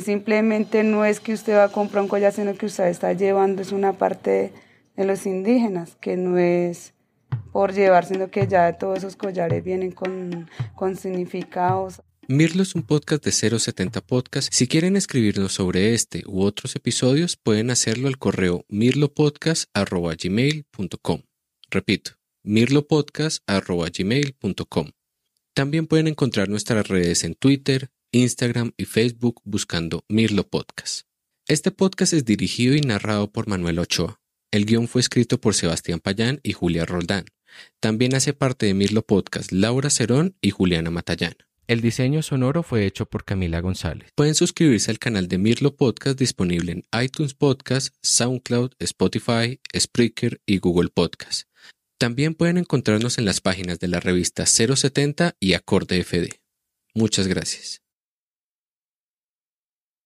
Simplemente 0.00 0.82
no 0.82 1.04
es 1.04 1.20
que 1.20 1.34
usted 1.34 1.54
va 1.54 1.64
a 1.64 1.72
comprar 1.72 2.02
un 2.02 2.08
collar, 2.08 2.32
sino 2.32 2.54
que 2.54 2.66
usted 2.66 2.86
está 2.86 3.12
llevando, 3.12 3.60
es 3.60 3.70
una 3.70 3.92
parte 3.92 4.52
de 4.96 5.04
los 5.04 5.26
indígenas, 5.26 5.96
que 6.00 6.16
no 6.16 6.38
es 6.38 6.94
por 7.52 7.72
llevar, 7.72 8.04
sino 8.04 8.30
que 8.30 8.46
ya 8.46 8.76
todos 8.78 8.98
esos 8.98 9.16
collares 9.16 9.64
vienen 9.64 9.92
con, 9.92 10.48
con 10.74 10.96
significados. 10.96 12.02
Mirlo 12.28 12.62
es 12.62 12.74
un 12.74 12.82
podcast 12.82 13.24
de 13.24 13.30
070 13.30 14.00
Podcast. 14.00 14.52
Si 14.52 14.66
quieren 14.66 14.96
escribirnos 14.96 15.52
sobre 15.52 15.94
este 15.94 16.24
u 16.26 16.42
otros 16.42 16.74
episodios, 16.74 17.36
pueden 17.36 17.70
hacerlo 17.70 18.08
al 18.08 18.18
correo 18.18 18.64
mirlopodcast.gmail.com. 18.68 21.22
Repito, 21.70 22.10
mirlopodcast.gmail.com. 22.42 24.90
También 25.54 25.86
pueden 25.86 26.08
encontrar 26.08 26.48
nuestras 26.48 26.88
redes 26.88 27.22
en 27.22 27.34
Twitter, 27.34 27.90
Instagram 28.10 28.72
y 28.76 28.86
Facebook 28.86 29.40
buscando 29.44 30.02
Mirlo 30.08 30.48
Podcast. 30.48 31.02
Este 31.46 31.70
podcast 31.70 32.12
es 32.12 32.24
dirigido 32.24 32.74
y 32.74 32.80
narrado 32.80 33.30
por 33.30 33.46
Manuel 33.46 33.78
Ochoa. 33.78 34.20
El 34.56 34.64
guion 34.64 34.88
fue 34.88 35.02
escrito 35.02 35.38
por 35.38 35.54
Sebastián 35.54 36.00
Payán 36.00 36.40
y 36.42 36.54
Julia 36.54 36.86
Roldán. 36.86 37.26
También 37.78 38.14
hace 38.14 38.32
parte 38.32 38.64
de 38.64 38.72
Mirlo 38.72 39.02
Podcast 39.02 39.52
Laura 39.52 39.90
Cerón 39.90 40.34
y 40.40 40.48
Juliana 40.48 40.90
Matallán. 40.90 41.34
El 41.66 41.82
diseño 41.82 42.22
sonoro 42.22 42.62
fue 42.62 42.86
hecho 42.86 43.04
por 43.04 43.26
Camila 43.26 43.60
González. 43.60 44.08
Pueden 44.14 44.34
suscribirse 44.34 44.90
al 44.90 44.98
canal 44.98 45.28
de 45.28 45.36
Mirlo 45.36 45.76
Podcast 45.76 46.18
disponible 46.18 46.72
en 46.72 46.84
iTunes 46.98 47.34
Podcast, 47.34 47.94
SoundCloud, 48.00 48.70
Spotify, 48.78 49.60
Spreaker 49.78 50.40
y 50.46 50.56
Google 50.56 50.88
Podcast. 50.88 51.50
También 51.98 52.34
pueden 52.34 52.56
encontrarnos 52.56 53.18
en 53.18 53.26
las 53.26 53.42
páginas 53.42 53.78
de 53.78 53.88
la 53.88 54.00
revista 54.00 54.46
070 54.46 55.36
y 55.38 55.52
Acorde 55.52 56.02
FD. 56.02 56.40
Muchas 56.94 57.26
gracias. 57.26 57.82